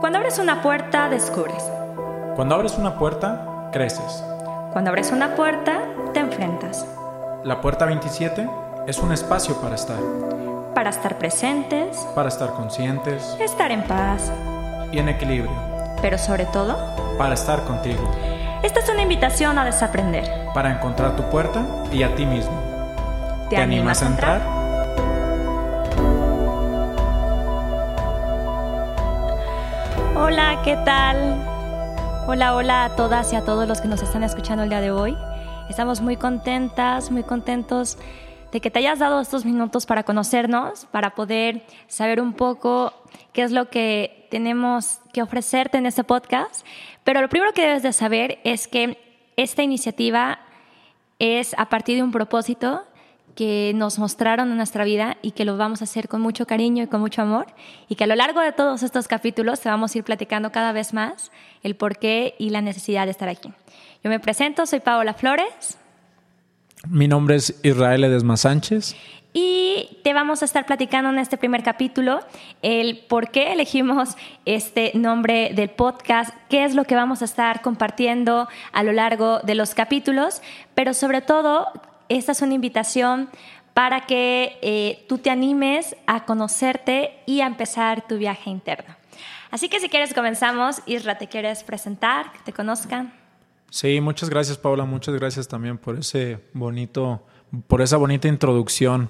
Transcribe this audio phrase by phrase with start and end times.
[0.00, 1.68] Cuando abres una puerta, descubres.
[2.36, 4.22] Cuando abres una puerta, creces.
[4.72, 5.80] Cuando abres una puerta,
[6.14, 6.86] te enfrentas.
[7.42, 8.48] La puerta 27
[8.86, 9.98] es un espacio para estar.
[10.72, 12.06] Para estar presentes.
[12.14, 13.36] Para estar conscientes.
[13.40, 14.30] Estar en paz.
[14.92, 15.50] Y en equilibrio.
[16.00, 16.76] Pero sobre todo.
[17.18, 18.08] Para estar contigo.
[18.62, 20.30] Esta es una invitación a desaprender.
[20.54, 22.54] Para encontrar tu puerta y a ti mismo.
[23.50, 24.57] ¿Te, animas a entrar?
[30.20, 31.16] Hola, ¿qué tal?
[32.26, 34.90] Hola, hola a todas y a todos los que nos están escuchando el día de
[34.90, 35.16] hoy.
[35.70, 37.98] Estamos muy contentas, muy contentos
[38.50, 42.92] de que te hayas dado estos minutos para conocernos, para poder saber un poco
[43.32, 46.66] qué es lo que tenemos que ofrecerte en este podcast.
[47.04, 48.98] Pero lo primero que debes de saber es que
[49.36, 50.40] esta iniciativa
[51.20, 52.82] es a partir de un propósito
[53.38, 56.82] que nos mostraron en nuestra vida y que lo vamos a hacer con mucho cariño
[56.82, 57.46] y con mucho amor
[57.88, 60.72] y que a lo largo de todos estos capítulos te vamos a ir platicando cada
[60.72, 61.30] vez más
[61.62, 63.52] el porqué y la necesidad de estar aquí.
[64.02, 65.78] Yo me presento, soy Paola Flores.
[66.88, 68.96] Mi nombre es Israel Edesma Sánchez.
[69.32, 72.18] Y te vamos a estar platicando en este primer capítulo
[72.62, 77.62] el por qué elegimos este nombre del podcast, qué es lo que vamos a estar
[77.62, 80.42] compartiendo a lo largo de los capítulos,
[80.74, 81.70] pero sobre todo
[82.08, 83.28] esta es una invitación
[83.74, 88.96] para que eh, tú te animes a conocerte y a empezar tu viaje interno.
[89.50, 92.32] Así que si quieres comenzamos, Isra, ¿te quieres presentar?
[92.32, 93.12] Que te conozcan.
[93.70, 97.22] Sí, muchas gracias Paula, muchas gracias también por ese bonito,
[97.66, 99.08] por esa bonita introducción.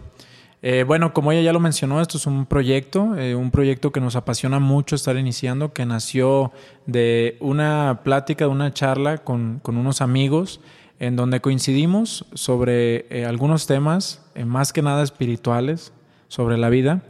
[0.60, 4.00] Eh, bueno, como ella ya lo mencionó, esto es un proyecto, eh, un proyecto que
[4.00, 6.52] nos apasiona mucho estar iniciando, que nació
[6.86, 10.60] de una plática, de una charla con, con unos amigos
[11.00, 15.92] en donde coincidimos sobre eh, algunos temas, eh, más que nada espirituales,
[16.28, 17.02] sobre la vida.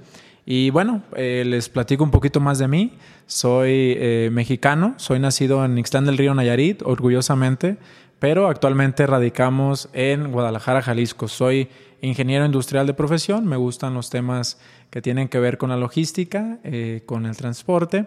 [0.44, 2.92] Y bueno, eh, les platico un poquito más de mí.
[3.26, 3.98] Soy
[4.32, 7.76] mexicano, soy nacido en Ixtán del Río Nayarit, orgullosamente,
[8.18, 11.28] pero actualmente radicamos en Guadalajara, Jalisco.
[11.28, 11.68] Soy
[12.00, 16.58] ingeniero industrial de profesión, me gustan los temas que tienen que ver con la logística,
[17.04, 18.06] con el transporte.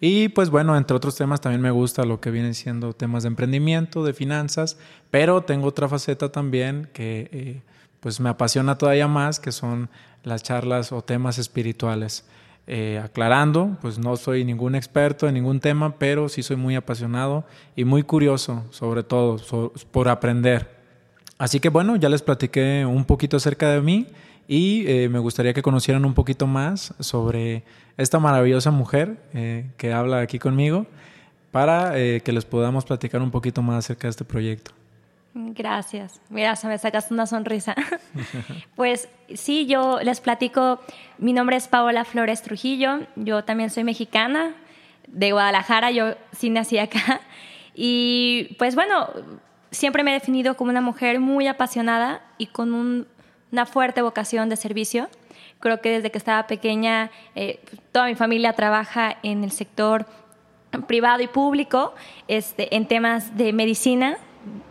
[0.00, 3.28] Y pues bueno, entre otros temas también me gusta lo que vienen siendo temas de
[3.28, 4.78] emprendimiento, de finanzas,
[5.10, 7.62] pero tengo otra faceta también que eh,
[8.00, 9.90] pues me apasiona todavía más, que son
[10.22, 12.24] las charlas o temas espirituales.
[12.70, 17.46] Eh, aclarando, pues no soy ningún experto en ningún tema, pero sí soy muy apasionado
[17.74, 19.38] y muy curioso, sobre todo,
[19.90, 20.76] por aprender.
[21.38, 24.06] Así que bueno, ya les platiqué un poquito acerca de mí
[24.48, 27.64] y eh, me gustaría que conocieran un poquito más sobre
[27.98, 30.86] esta maravillosa mujer eh, que habla aquí conmigo
[31.52, 34.72] para eh, que les podamos platicar un poquito más acerca de este proyecto.
[35.34, 36.20] Gracias.
[36.30, 37.76] Mira, se me sacaste una sonrisa.
[38.74, 40.80] pues sí, yo les platico.
[41.18, 43.00] Mi nombre es Paola Flores Trujillo.
[43.16, 44.54] Yo también soy mexicana
[45.06, 45.90] de Guadalajara.
[45.90, 47.20] Yo sí nací acá.
[47.74, 49.08] Y pues bueno,
[49.70, 53.06] siempre me he definido como una mujer muy apasionada y con un
[53.52, 55.08] una fuerte vocación de servicio.
[55.60, 57.60] Creo que desde que estaba pequeña, eh,
[57.92, 60.06] toda mi familia trabaja en el sector
[60.86, 61.94] privado y público,
[62.28, 64.18] este, en temas de medicina.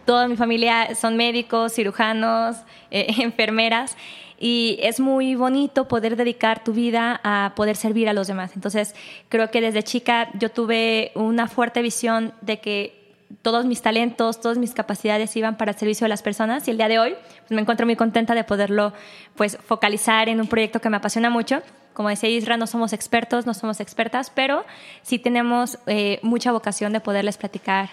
[0.05, 2.57] Toda mi familia son médicos, cirujanos,
[2.91, 3.97] eh, enfermeras
[4.39, 8.51] y es muy bonito poder dedicar tu vida a poder servir a los demás.
[8.55, 8.95] Entonces,
[9.29, 13.06] creo que desde chica yo tuve una fuerte visión de que
[13.41, 16.77] todos mis talentos, todas mis capacidades iban para el servicio de las personas y el
[16.77, 18.93] día de hoy pues, me encuentro muy contenta de poderlo
[19.35, 21.61] pues, focalizar en un proyecto que me apasiona mucho.
[21.93, 24.65] Como decía Isra, no somos expertos, no somos expertas, pero
[25.01, 27.89] sí tenemos eh, mucha vocación de poderles platicar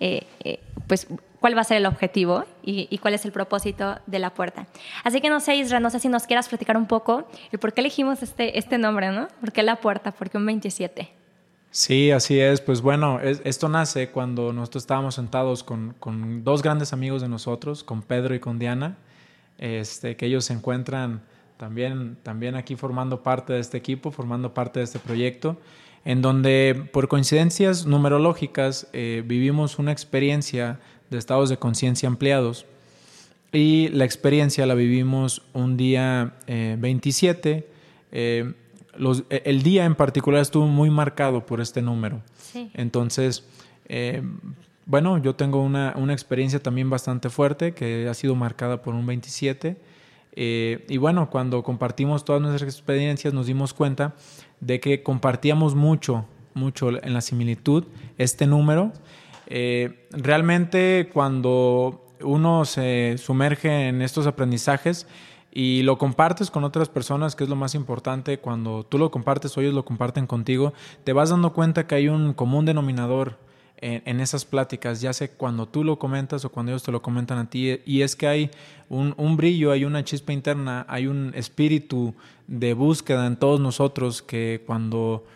[0.00, 1.08] eh, eh, pues,
[1.40, 4.66] cuál va a ser el objetivo y, cuál es el propósito de la puerta.
[5.04, 7.72] Así que no sé, Isra, no sé si nos quieras platicar un poco el por
[7.72, 9.28] qué elegimos este, este nombre, ¿no?
[9.40, 10.12] ¿Por qué la puerta?
[10.12, 11.10] ¿Por qué un 27?
[11.70, 12.60] Sí, así es.
[12.60, 15.94] Pues bueno, esto nace cuando nosotros estábamos sentados con,
[16.42, 18.96] dos grandes amigos de nosotros, con Pedro y con Diana,
[19.58, 21.22] este, que ellos se encuentran
[21.58, 25.58] también, también aquí formando parte de este equipo, formando parte de este proyecto,
[26.04, 32.64] en donde por coincidencias numerológicas eh, vivimos una experiencia de estados de conciencia ampliados
[33.52, 37.68] y la experiencia la vivimos un día 27.
[38.12, 38.54] Eh,
[39.30, 42.20] e, el día en particular estuvo muy marcado por este número.
[42.74, 43.44] Entonces,
[43.88, 44.22] eh,
[44.86, 49.76] bueno, yo tengo una, experiencia también bastante fuerte que ha sido marcada por un 27.
[50.32, 54.14] Eh, y bueno, cuando compartimos todas nuestras experiencias nos dimos cuenta
[54.60, 57.84] de que compartíamos mucho, mucho en la similitud
[58.16, 58.92] este número.
[59.46, 65.06] Eh, realmente cuando uno se sumerge en estos aprendizajes,
[65.58, 69.56] y lo compartes con otras personas, que es lo más importante, cuando tú lo compartes
[69.56, 70.72] o ellos lo comparten contigo,
[71.02, 73.38] te vas dando cuenta que hay un común denominador
[73.78, 77.38] en, esas pláticas, ya sea cuando tú lo comentas o cuando ellos te lo comentan
[77.38, 78.50] a ti, y es que hay
[78.88, 82.14] un, un, brillo, hay una chispa interna, hay un espíritu
[82.46, 85.26] de búsqueda en todos nosotros que cuando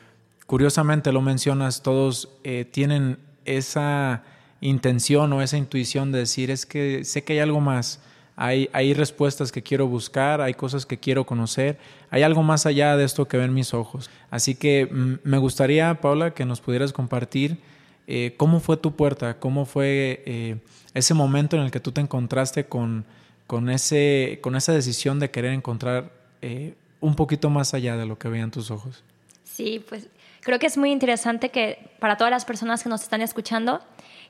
[0.47, 4.23] curiosamente lo mencionas, todos eh, tienen esa
[4.61, 8.01] intención o esa intuición de decir, es que sé que hay algo más,
[8.37, 11.79] hay, respuestas que quiero buscar, hay cosas que quiero conocer,
[12.11, 14.11] hay algo más allá de esto que ven mis ojos.
[14.31, 17.59] Así que mm, me gustaría, Paula, que nos pudieras compartir
[18.07, 19.39] eh, ¿Cómo fue tu puerta?
[19.39, 20.57] ¿Cómo fue eh,
[20.95, 23.05] ese momento en el que tú te encontraste con,
[23.47, 28.19] con, ese, con esa decisión de querer encontrar eh, un poquito más allá de lo
[28.19, 29.05] que veían tus ojos?
[29.45, 30.09] Sí, pues
[30.41, 33.81] creo que es muy interesante que para todas las personas que nos están escuchando,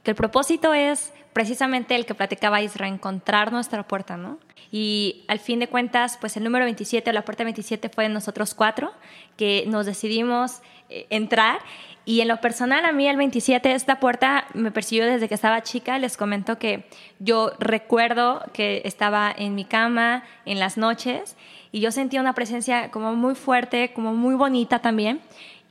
[0.02, 4.38] que el propósito es precisamente el que platicaba Isra, encontrar nuestra puerta, ¿no?
[4.70, 8.54] Y al fin de cuentas, pues el número 27, la puerta 27 fue de nosotros
[8.54, 8.92] cuatro,
[9.36, 11.60] que nos decidimos entrar
[12.04, 15.62] y en lo personal, a mí el 27, esta puerta me persiguió desde que estaba
[15.62, 15.98] chica.
[15.98, 16.84] Les comento que
[17.20, 21.36] yo recuerdo que estaba en mi cama en las noches
[21.70, 25.20] y yo sentía una presencia como muy fuerte, como muy bonita también.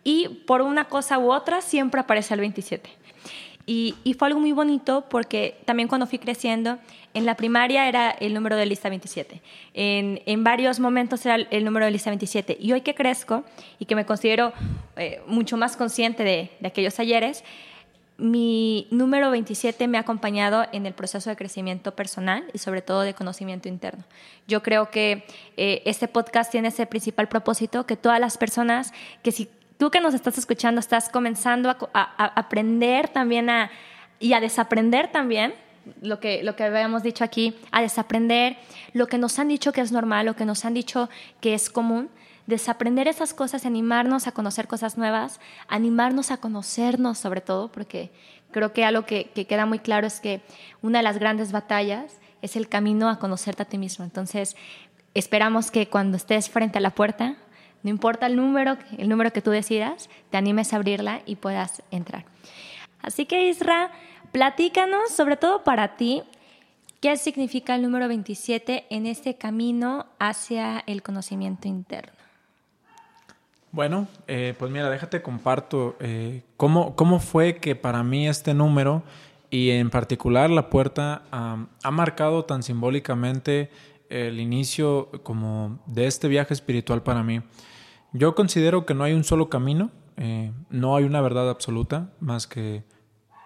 [0.05, 2.89] Y por una cosa u otra siempre aparece el 27.
[3.65, 6.77] Y, fue algo muy bonito porque también cuando fui creciendo,
[7.13, 9.41] en la primaria era el número de lista 27,
[9.73, 12.57] en, en varios momentos era el, número de lista 27.
[12.59, 13.43] Y hoy que crezco
[13.79, 14.53] y que me considero
[14.95, 17.43] eh, mucho más consciente de, de aquellos ayeres,
[18.21, 23.01] mi número 27 me ha acompañado en el proceso de crecimiento personal y sobre todo
[23.01, 24.03] de conocimiento interno.
[24.47, 25.25] Yo creo que
[25.57, 28.93] eh, este podcast tiene ese principal propósito, que todas las personas
[29.23, 29.49] que si
[29.81, 33.71] tú que nos estás escuchando estás comenzando a, aprender también a,
[34.19, 35.55] y a desaprender también
[36.03, 38.57] lo que, lo que habíamos dicho aquí, a desaprender
[38.93, 41.71] lo que nos han dicho que es normal, lo que nos han dicho que es
[41.71, 42.11] común,
[42.45, 48.11] desaprender esas cosas, animarnos a conocer cosas nuevas, animarnos a conocernos sobre todo, porque
[48.51, 50.41] creo que algo que, que queda muy claro es que
[50.83, 54.05] una de las grandes batallas es el camino a conocerte a ti mismo.
[54.05, 54.55] Entonces,
[55.15, 57.37] esperamos que cuando estés frente a la puerta,
[57.83, 61.83] no importa el número, el número que tú decidas, te animes a abrirla y puedas
[61.91, 62.25] entrar.
[63.01, 63.91] Así que Isra,
[64.31, 66.23] platícanos, sobre todo para ti,
[66.99, 72.13] qué significa el número 27 en este camino hacia el conocimiento interno.
[73.71, 79.01] Bueno, eh, pues mira, déjate comparto eh, cómo, cómo fue que para mí este número
[79.49, 83.69] y en particular la puerta ha marcado tan simbólicamente
[84.09, 87.41] el inicio como de este viaje espiritual para mí.
[88.13, 92.45] Yo considero que no hay un solo camino, eh, no hay una verdad absoluta más
[92.45, 92.83] que,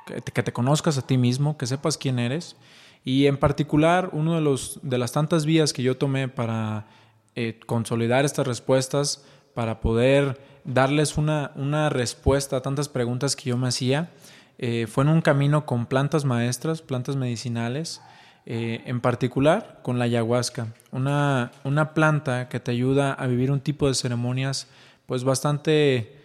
[0.06, 2.56] que te, conozcas a ti mismo, que sepas quién eres.
[3.04, 6.88] Y en particular, uno de, de las tantas vías que yo tomé para
[7.36, 9.24] eh, consolidar estas respuestas,
[9.54, 14.12] para poder darles una, una, respuesta a tantas preguntas que yo me hacía,
[14.58, 18.02] eh, fue en un camino con plantas maestras, plantas medicinales,
[18.48, 23.60] eh, en particular con la ayahuasca, una, una planta que te ayuda a vivir un
[23.60, 24.68] tipo de ceremonias
[25.08, 26.16] pues bastante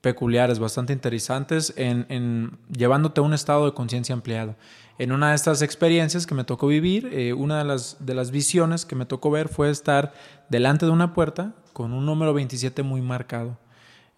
[0.00, 4.54] peculiares, bastante interesantes en, llevándote a un estado de conciencia ampliado.
[4.98, 8.30] En una de estas experiencias que me tocó vivir, eh, una de las, de las
[8.30, 10.14] visiones que me tocó ver fue estar
[10.48, 13.58] delante de una puerta con un número 27 muy marcado.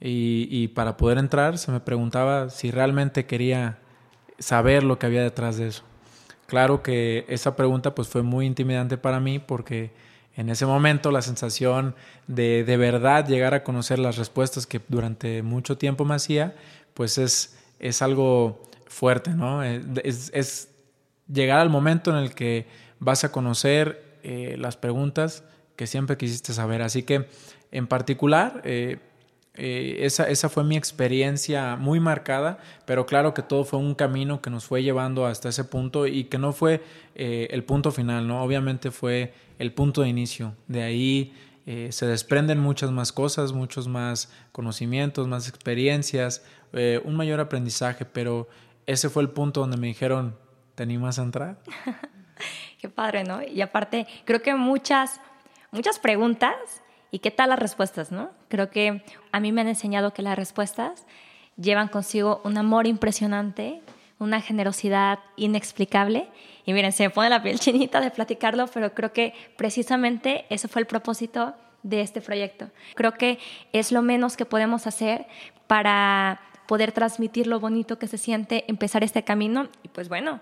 [0.00, 3.78] Y, y para poder entrar se me preguntaba si realmente quería
[4.38, 5.87] saber lo que había detrás de eso.
[6.48, 9.90] Claro que esa pregunta pues fue muy intimidante para mí porque
[10.34, 11.94] en ese momento la sensación
[12.26, 16.56] de de verdad llegar a conocer las respuestas que durante mucho tiempo me hacía,
[16.94, 19.62] pues es, es algo fuerte, ¿no?
[19.62, 20.70] Eh, es,
[21.30, 22.66] llegar al momento en el que
[22.98, 25.44] vas a conocer eh, las preguntas
[25.76, 26.80] que siempre quisiste saber.
[26.80, 27.28] Así que
[27.72, 28.96] en particular, eh,
[29.60, 34.40] eh, esa, esa, fue mi experiencia muy marcada, pero claro que todo fue un camino
[34.40, 36.80] que nos fue llevando hasta ese punto y que no fue
[37.16, 38.40] eh, el punto final, ¿no?
[38.44, 40.54] Obviamente fue el punto de inicio.
[40.68, 41.34] De ahí
[41.66, 46.44] eh, se desprenden muchas más cosas, muchos más conocimientos, más experiencias,
[47.04, 48.46] un mayor aprendizaje, pero
[48.86, 50.36] ese fue el punto donde me dijeron,
[50.76, 51.58] ¿te animas a entrar?
[52.78, 53.42] Qué padre, ¿no?
[53.42, 55.20] Y aparte, creo que muchas,
[55.72, 56.54] muchas preguntas
[57.10, 58.30] ¿Y qué tal las respuestas, no?
[58.48, 61.06] Creo que a mí me han enseñado que las respuestas
[61.56, 63.80] llevan consigo un amor impresionante,
[64.18, 66.28] una generosidad inexplicable.
[66.66, 70.68] Y miren, se me pone la piel chinita de platicarlo, pero creo que precisamente ese
[70.68, 72.70] fue el propósito de este proyecto.
[72.94, 73.38] Creo que
[73.72, 75.26] es lo menos que podemos hacer
[75.66, 79.68] para poder transmitir lo bonito que se siente empezar este camino.
[79.82, 80.40] Y pues bueno,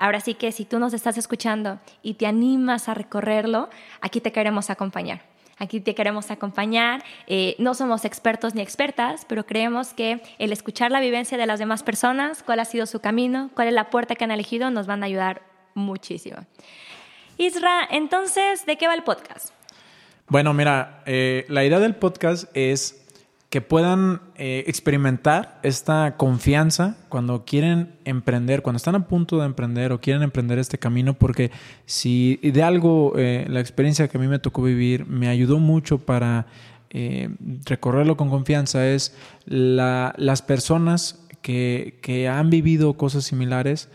[0.00, 3.68] Ahora sí que si tú nos estás escuchando y te animas a recorrerlo,
[4.00, 5.22] aquí te queremos acompañar.
[5.58, 7.02] Aquí te queremos acompañar.
[7.26, 11.58] Eh, no somos expertos ni expertas, pero creemos que el escuchar la vivencia de las
[11.58, 14.86] demás personas, cuál ha sido su camino, cuál es la puerta que han elegido, nos
[14.86, 15.42] van a ayudar
[15.74, 16.38] muchísimo.
[17.36, 19.52] Isra, entonces, ¿de qué va el podcast?
[20.28, 23.07] Bueno, mira, eh, la idea del podcast es
[23.50, 29.90] que puedan eh, experimentar esta confianza cuando quieren emprender, cuando están a punto de emprender
[29.92, 31.50] o quieren emprender este camino, porque
[31.86, 35.98] si de algo eh, la experiencia que a mí me tocó vivir me ayudó mucho
[35.98, 36.46] para
[36.90, 37.30] eh,
[37.64, 43.88] recorrerlo con confianza, es las personas que, que han vivido cosas similares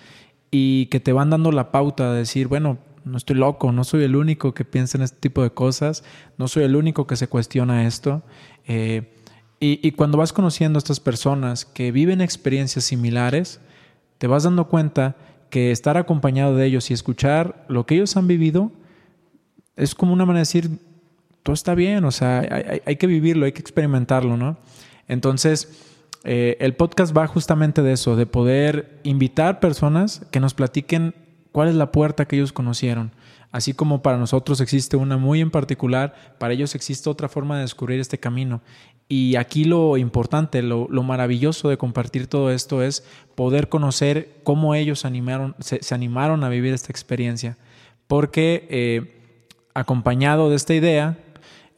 [0.49, 4.03] y que te van dando la pauta de decir, bueno, no estoy loco, no soy
[4.03, 6.03] el único que piensa en este tipo de cosas,
[6.37, 8.23] no soy el único que se cuestiona esto.
[8.65, 9.22] Eh,
[9.65, 13.61] y, cuando vas conociendo a estas personas que viven experiencias similares,
[14.17, 15.15] te vas dando cuenta
[15.49, 18.73] que estar acompañado de ellos y escuchar lo que ellos han vivido
[19.77, 20.79] es como una manera de decir,
[21.43, 22.39] todo está bien, o sea,
[22.85, 24.57] hay, que vivirlo, hay que experimentarlo, ¿no?
[25.07, 25.69] Entonces,
[26.25, 31.15] eh, el podcast va justamente de eso, de poder invitar personas que nos platiquen
[31.53, 33.11] cuál es la puerta que ellos conocieron.
[33.53, 37.61] Así como para nosotros existe una muy en particular, para ellos existe otra forma de
[37.61, 38.61] descubrir este camino.
[39.09, 43.03] Y aquí lo importante, lo, maravilloso de compartir todo esto es
[43.35, 47.57] poder conocer cómo ellos animaron, se, animaron a vivir esta experiencia.
[48.07, 49.21] Porque eh,
[49.73, 51.17] acompañado de esta idea,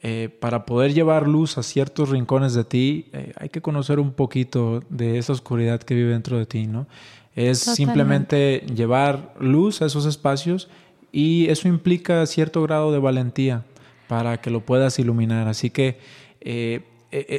[0.02, 4.12] eh, para poder llevar luz a ciertos rincones de ti, eh, hay que conocer un
[4.12, 6.86] poquito de esa oscuridad que vive dentro de ti, ¿no?
[7.34, 10.68] Es simplemente llevar luz a esos espacios
[11.12, 13.64] y eso implica cierto grado de valentía
[14.08, 15.46] para que lo puedas iluminar.
[15.46, 15.98] Así que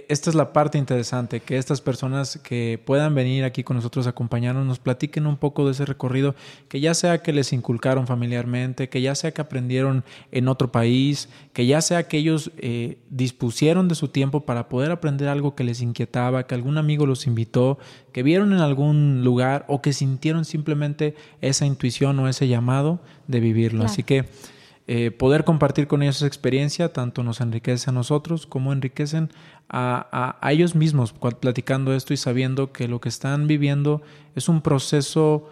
[0.10, 4.12] esta es la parte interesante, que estas personas que puedan venir aquí con nosotros a
[4.12, 6.36] acompañarnos nos platiquen un poco de ese recorrido,
[6.67, 11.29] que ya sea que les inculcaron familiarmente, que ya sea que aprendieron en otro país,
[11.53, 15.63] que ya sea que ellos eh, dispusieron de su tiempo para poder aprender algo que
[15.63, 17.77] les inquietaba, que algún amigo los invitó,
[18.13, 23.39] que vieron en algún lugar o que sintieron simplemente esa intuición o ese llamado de
[23.39, 23.84] vivirlo.
[23.84, 24.25] Así que
[24.89, 29.29] eh, poder compartir con ellos esa experiencia tanto nos enriquece a nosotros como enriquecen
[29.69, 34.01] a, ellos mismos platicando esto y sabiendo que lo que están viviendo
[34.36, 35.50] es un proceso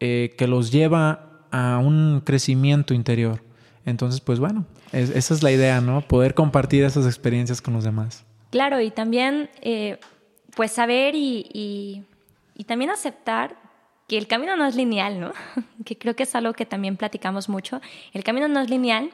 [0.00, 3.42] eh, que los lleva a un crecimiento interior.
[3.84, 6.00] Entonces, pues bueno, esa es la idea, ¿no?
[6.02, 8.24] Poder compartir esas experiencias con los demás.
[8.50, 9.98] Claro, y también, eh,
[10.54, 12.04] pues saber y
[12.66, 13.56] también aceptar
[14.10, 15.32] que el camino no es lineal, ¿no?
[15.84, 17.80] que creo que es algo que también platicamos mucho.
[18.12, 19.10] El camino no es lineal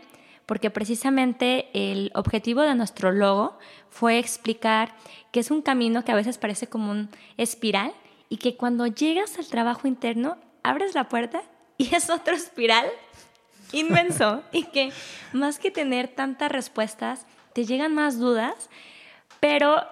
[0.47, 3.59] porque precisamente el objetivo de nuestro logo
[3.91, 4.95] fue explicar
[5.33, 7.93] que es un camino que a veces parece como un espiral
[8.29, 11.43] y que cuando llegas al trabajo interno, abres la puerta
[11.76, 12.87] y es otro espiral
[13.73, 14.93] inmenso y que
[15.33, 18.71] más que tener tantas respuestas, te llegan más dudas,
[19.41, 19.83] pero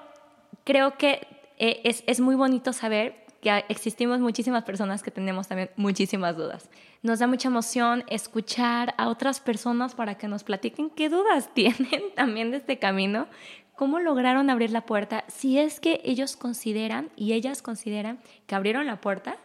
[0.65, 1.27] creo que
[1.59, 6.69] eh, es, es muy bonito saber que existimos muchísimas personas que tenemos también muchísimas dudas.
[7.03, 12.03] Nos da mucha emoción escuchar a otras personas para que nos platiquen qué dudas tienen
[12.17, 13.29] también de este camino,
[13.77, 18.87] cómo lograron abrir la puerta, si es que ellos consideran y ellas consideran que abrieron
[18.87, 19.37] la puerta.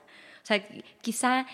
[0.42, 0.66] O sea,
[1.02, 1.46] quizá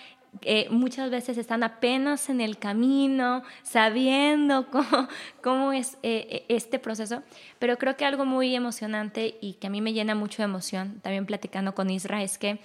[0.42, 5.08] eh, muchas veces están apenas en el camino, sabiendo cómo,
[5.42, 7.24] cómo es eh, eh, este proceso,
[7.60, 11.00] pero creo que algo muy emocionante y que a mí me llena mucho de emoción,
[11.02, 12.60] también platicando con Isra, es que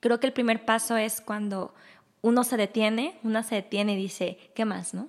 [0.00, 1.74] creo que el primer paso es cuando
[2.20, 5.08] uno se detiene, una se detiene y dice, ¿qué más, no?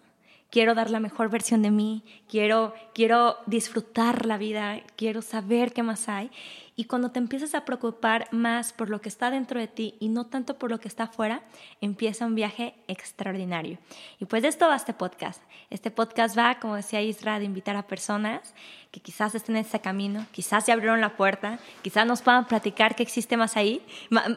[0.53, 5.81] quiero dar la mejor versión de mí, quiero, quiero disfrutar la vida, quiero saber qué
[5.81, 6.29] más hay.
[6.75, 10.09] Y cuando te empiezas a preocupar más por lo que está dentro de ti y
[10.09, 11.43] no tanto por lo que está afuera,
[11.81, 13.77] empieza un viaje extraordinario.
[14.19, 15.41] Y pues de esto va este podcast.
[15.69, 18.55] Este podcast va, como decía Isra, de invitar a personas
[18.91, 22.95] que quizás estén en ese camino, quizás ya abrieron la puerta, quizás nos puedan platicar
[22.95, 23.85] qué existe más ahí,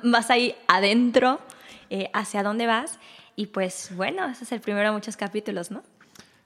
[0.02, 1.40] más ahí adentro,
[1.88, 2.98] eh, hacia dónde vas.
[3.34, 5.82] Y pues bueno, ese es el primero de muchos capítulos, ¿no?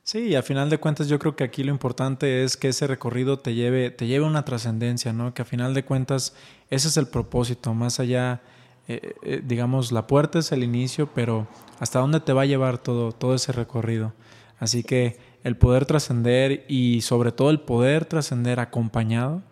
[0.03, 2.87] Sí, y a final de cuentas yo creo que aquí lo importante es que ese
[2.87, 5.35] recorrido te lleve, te lleve una trascendencia, ¿no?
[5.35, 6.35] Que a final de cuentas
[6.71, 8.41] ese es el propósito, más allá,
[8.89, 11.47] eh, eh, digamos, la puerta es el inicio, pero
[11.79, 14.13] hasta dónde te va a llevar todo, todo ese recorrido.
[14.59, 19.43] Así que el poder trascender y sobre todo el poder trascender acompañado,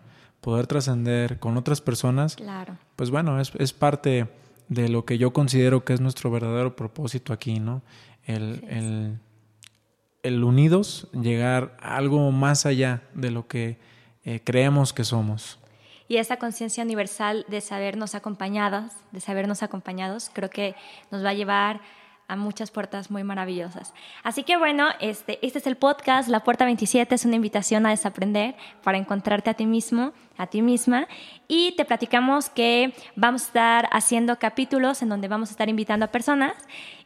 [0.41, 2.77] poder trascender con otras personas, claro.
[2.95, 4.27] pues bueno, es, es, parte
[4.67, 7.81] de lo que yo considero que es nuestro verdadero propósito aquí, ¿no?
[8.25, 9.19] El, el
[10.23, 13.77] el unidos llegar a algo más allá de lo que
[14.25, 15.59] eh, creemos que somos.
[16.07, 20.75] y esa conciencia universal de sabernos acompañados, de sabernos acompañados, creo que
[21.11, 21.81] nos va a llevar
[22.29, 23.93] a muchas puertas muy maravillosas.
[24.23, 27.89] Así que bueno, este, este es el podcast, La Puerta 27 es una invitación a
[27.89, 31.07] desaprender para encontrarte a ti mismo, a ti misma,
[31.47, 36.05] y te platicamos que vamos a estar haciendo capítulos en donde vamos a estar invitando
[36.05, 36.53] a personas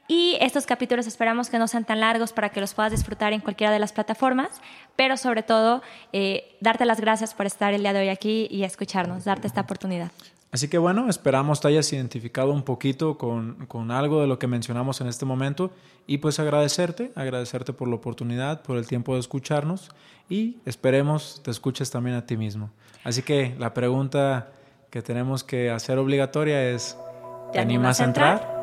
[0.07, 3.39] y estos capítulos esperamos que no sean tan largos para que los puedas disfrutar en
[3.39, 4.61] cualquiera de las plataformas,
[4.95, 5.81] pero sobre todo
[6.11, 9.61] eh, darte las gracias por estar el día de hoy aquí y escucharnos, darte esta
[9.61, 10.11] oportunidad.
[10.51, 14.45] Así que bueno, esperamos te hayas identificado un poquito con, con, algo de lo que
[14.45, 15.71] mencionamos en este momento
[16.05, 19.89] y pues agradecerte, agradecerte por la oportunidad, por el tiempo de escucharnos
[20.29, 22.69] y esperemos te escuches también a ti mismo.
[23.03, 24.51] Así que la pregunta
[24.91, 26.97] que tenemos que hacer obligatoria es,
[27.51, 28.62] ¿te, animas, a entrar?